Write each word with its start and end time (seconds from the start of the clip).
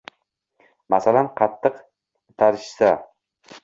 masalan, 0.93 1.31
qattiq 1.37 1.75
itarishsa 2.31 2.91